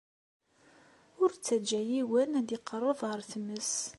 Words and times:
Ur 1.21 1.29
ttaǧǧa 1.31 1.81
yiwen 1.89 2.31
ad 2.39 2.49
iqeṛṛeb 2.57 2.99
ar 3.11 3.19
tmes. 3.31 3.73